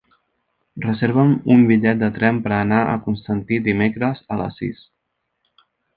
[0.85, 4.83] Reserva'm un bitllet de tren per anar a Constantí dimecres a les sis.